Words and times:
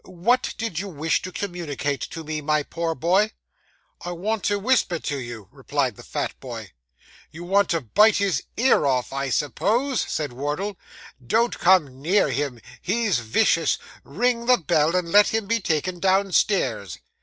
What 0.05 0.55
did 0.57 0.79
you 0.79 0.87
wish 0.87 1.21
to 1.21 1.31
communicate 1.31 2.01
to 2.09 2.23
me, 2.23 2.41
my 2.41 2.63
poor 2.63 2.95
boy?' 2.95 3.33
'I 4.03 4.11
want 4.13 4.43
to 4.45 4.57
whisper 4.57 4.97
to 4.97 5.19
you,' 5.19 5.47
replied 5.51 5.95
the 5.95 6.01
fat 6.01 6.33
boy. 6.39 6.71
'You 7.29 7.43
want 7.43 7.69
to 7.69 7.81
bite 7.81 8.17
his 8.17 8.41
ear 8.57 8.87
off, 8.87 9.13
I 9.13 9.29
suppose,' 9.29 10.01
said 10.01 10.33
Wardle. 10.33 10.75
'Don't 11.23 11.59
come 11.59 12.01
near 12.01 12.31
him; 12.31 12.59
he's 12.81 13.19
vicious; 13.19 13.77
ring 14.03 14.47
the 14.47 14.57
bell, 14.57 14.95
and 14.95 15.11
let 15.11 15.27
him 15.27 15.45
be 15.45 15.59
taken 15.59 15.99
downstairs. 15.99 16.97